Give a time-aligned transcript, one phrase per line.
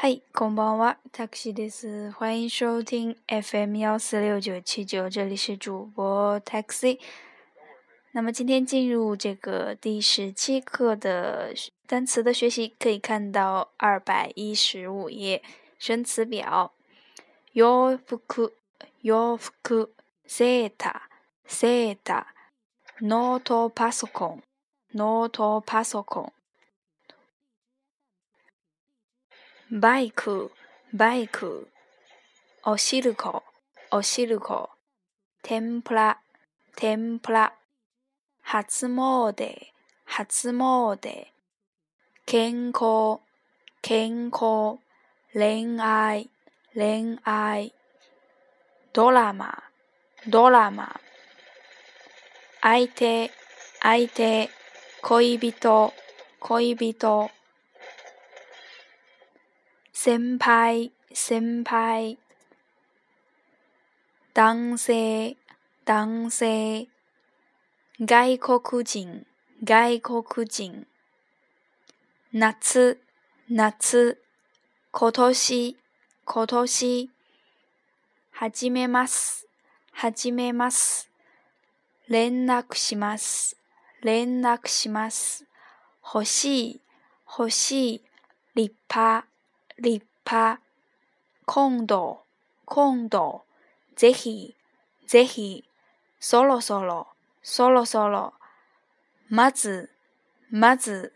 [0.00, 7.00] 嗨，空邦娃，taxi 的是欢迎收听 FM 幺四六九七九，这里是主播 taxi。
[8.12, 11.52] 那么今天进入这个第十七课的
[11.88, 15.42] 单词的学习，可以看到二百一十五页
[15.80, 16.70] 生词表：
[17.54, 18.20] 洋服、
[19.02, 19.50] 洋服、
[20.28, 20.92] seta、
[21.48, 22.22] seta、
[23.02, 24.42] ノートパソコン、
[24.94, 26.37] ノートパソコン。
[29.70, 30.50] バイク、
[30.94, 31.68] バイク。
[32.64, 33.42] おしるこ、
[33.90, 34.70] おしるこ。
[35.42, 36.20] 天ぷら、
[36.74, 37.52] 天ぷら。
[38.40, 39.66] 初詣、
[40.06, 41.26] 初詣。
[42.24, 43.20] 健康、
[43.82, 44.78] 健康。
[45.34, 46.30] 恋愛、
[46.74, 47.74] 恋愛。
[48.94, 49.62] ドラマ、
[50.28, 50.98] ドラマ。
[52.62, 53.30] 相手、
[53.82, 54.48] 相手。
[55.02, 55.92] 恋人、
[56.40, 57.30] 恋人。
[60.00, 62.18] 先輩先輩
[64.32, 65.36] 男性
[65.84, 66.86] 男性
[68.08, 69.26] 外国人
[69.66, 70.86] 外国人
[72.30, 72.96] 夏夏
[73.50, 74.06] 今年今
[75.26, 77.06] 年
[78.32, 79.48] 始めます
[79.90, 81.08] 始めます
[82.06, 83.56] 連絡します
[84.00, 85.44] 連絡します
[86.04, 86.80] 欲しい
[87.36, 88.02] 欲しい
[88.54, 89.27] 立派
[89.80, 90.58] 立拍，
[91.44, 92.24] 空到，
[92.64, 93.44] 空到，
[93.94, 94.52] 这是，
[95.06, 95.62] 这是，
[96.18, 98.34] 索罗索罗，索罗索罗，
[99.28, 99.90] 马兹，
[100.48, 101.12] 马兹，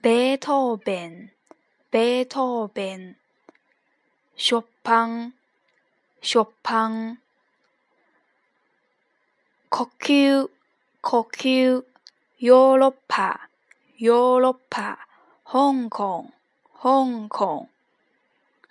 [0.00, 1.28] 贝托宾，
[1.90, 3.16] 贝托宾，
[4.34, 4.54] 呼吸，
[11.02, 11.82] 呼吸，
[12.38, 13.50] ヨーロッパ，
[13.98, 15.06] ヨーロッパ，
[15.44, 16.32] 香港。
[16.84, 17.64] Kong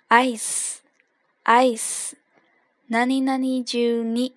[0.08, 0.80] i c
[1.42, 2.20] e i c e
[2.86, 4.36] 哪里哪里就你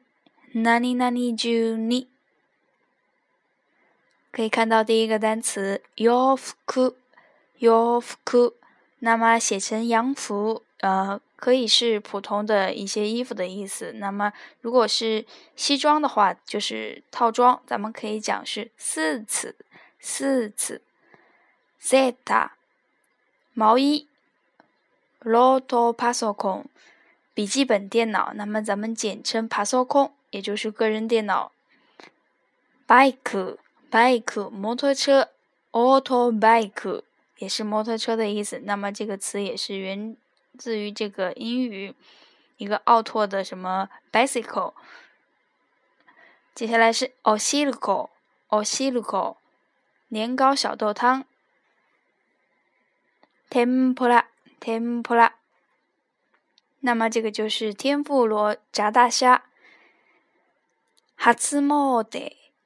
[0.54, 2.08] 哪里哪里就你。
[4.32, 8.56] 可以看到第一个单词 yofuku，yofuku，
[9.02, 13.92] 那么写成洋服，呃，可以是普通的一些衣服的意思。
[13.98, 15.24] 那么如果是
[15.56, 19.56] 西装的话，就是套装，咱们可以讲是四次，
[20.00, 20.82] 四次
[21.78, 22.57] z e t a
[23.60, 24.08] 毛衣
[25.22, 26.66] l o p a s o o n
[27.34, 31.52] 笔记本电脑，那么咱们简称 p a o t o p 也就是个人电脑。
[32.88, 33.58] bike
[33.90, 35.30] bike 摩托车
[35.72, 37.02] ，autobike
[37.40, 38.62] 也是摩托车的意思。
[38.66, 40.16] 那么这个词也是源
[40.60, 41.96] 自于这个英语，
[42.58, 44.74] 一个奥拓的什么 bicycle。
[46.54, 48.12] 接下来是 o s i r c k o
[48.50, 49.36] o s i r c k o
[50.10, 51.26] 年糕小豆汤。
[53.50, 54.24] 天妇罗，
[54.60, 55.32] 天妇罗。
[56.82, 59.46] 那么这个就是天妇罗炸大虾。
[61.16, 62.20] 哈兹猫德，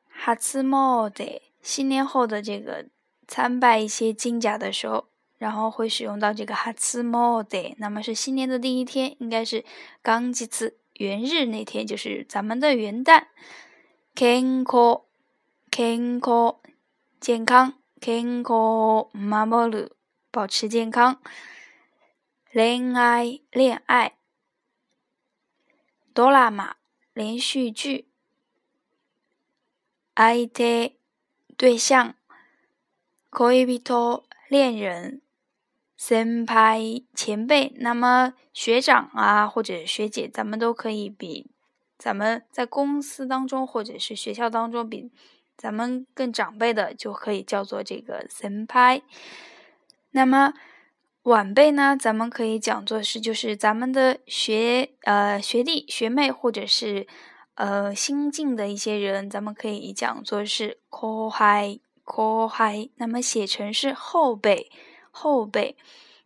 [0.10, 1.24] 哈兹猫德。
[1.62, 2.88] 新年后的这个
[3.28, 5.06] 参拜一些金甲的时候，
[5.38, 7.62] 然后会使用到这个哈兹猫德。
[7.78, 9.64] 那么是新年的第一天，应该是
[10.02, 13.26] 刚吉次元日那天，就是咱们的元旦。
[14.16, 15.02] 健康，
[15.72, 16.60] 健康，
[17.22, 20.01] 健康，健康，マボル。
[20.34, 21.20] 保持健康，
[22.52, 24.14] 恋爱，恋爱，
[26.14, 26.78] 哆啦马，
[27.14, 28.08] 连续剧，
[30.14, 30.64] 爱特
[31.58, 32.16] 对象，
[33.30, 33.66] 可以
[34.48, 35.22] 恋人
[35.98, 41.52] s e 前辈，那么学长啊或者学姐，咱们都可以比，
[41.98, 45.12] 咱们在公司当中或者是学校当中比
[45.58, 48.66] 咱们更长辈的，就可以叫做这个 s e
[50.12, 50.54] 那么
[51.24, 51.96] 晚辈呢？
[52.00, 57.08] 咱们可以讲作是，就是咱们的学呃学弟学妹，或者是
[57.56, 64.72] 呃新进的一些人，咱们可以讲作是 c o h a c h 那么写成是“后辈
[65.12, 65.78] 后辈”。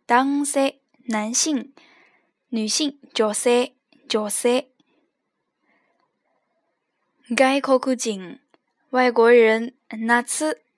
[0.08, 1.72] 男性、
[2.52, 3.50] 男性角色
[4.08, 4.64] 角色。
[7.36, 8.40] 外国人、
[8.90, 9.70] 外国人。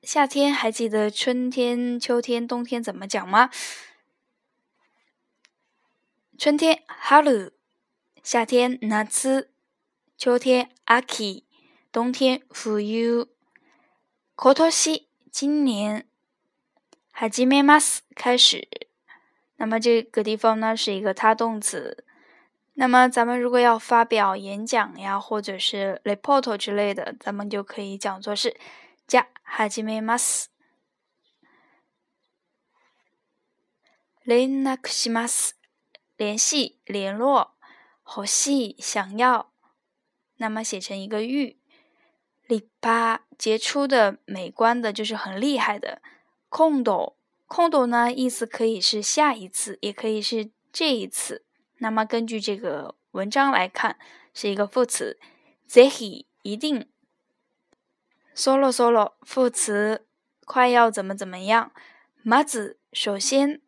[0.02, 3.50] 夏天还记得春天、秋天、冬天怎么讲吗？
[6.38, 7.50] 春天 hello，
[8.22, 9.50] 夏天 n a t s
[10.16, 11.42] 秋天 aki，
[11.90, 16.06] 冬天 fu you，kotoshi 今年
[17.10, 18.68] 海吉梅马斯开始。
[19.56, 22.04] 那么这个地方呢是一个他动词。
[22.74, 28.56] 那么咱们如果要发表演讲呀，或者是 report 之类的，咱们就可以讲作是。
[29.08, 30.52] じゃ始めます。
[34.26, 35.56] 連絡します。
[36.18, 37.48] 联系、联络。
[38.04, 39.46] 欲しい、想要。
[40.36, 41.56] 那么写成一个玉。
[42.48, 46.02] 立派、杰出的、美观的，就是很厉害的。
[46.50, 47.16] 空斗、
[47.46, 51.46] 空斗呢，意思可以是下一次，也可以是这一次。
[51.78, 53.96] 那么根据这个文章来看，
[54.34, 55.18] 是一个副词。
[55.66, 56.88] ぜひ、一定。
[58.38, 60.06] solo solo 副词
[60.46, 61.72] 快要怎么怎么样
[62.24, 63.60] ？ma 子首先，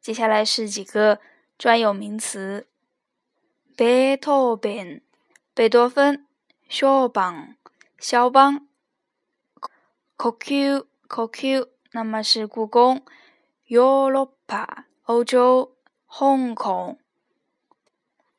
[0.00, 1.20] 接下来是几个
[1.56, 2.66] 专有名词：
[3.76, 5.00] 贝多芬、
[5.54, 6.26] 贝多芬、
[6.68, 7.54] 肖邦、
[8.00, 8.66] 肖邦、
[10.16, 13.04] Kokiu Kokiu，那么是故宫、
[13.68, 14.66] Europa、
[15.04, 15.76] 欧洲、
[16.08, 16.96] Hong Kong、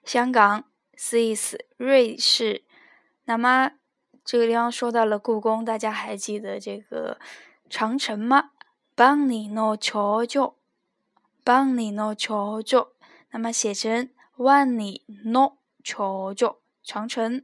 [0.04, 0.66] 香港、
[0.98, 2.66] Swiss、瑞士，
[3.24, 3.79] 那么。
[4.32, 7.18] 这个地方说到了故宫，大家还记得这个
[7.68, 8.52] 长城吗？
[8.94, 10.54] 邦尼诺桥桥，
[11.48, 12.90] 万里 n 桥桥，
[13.32, 17.42] 那么写成万里诺桥桥长城。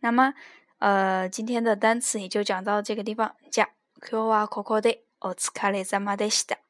[0.00, 0.32] 那么，
[0.78, 3.36] 呃，今天的单词也就讲到这个地方。
[3.50, 3.68] 加
[4.00, 6.24] k u w koko de o t s u a e a m a d
[6.24, 6.67] e s t a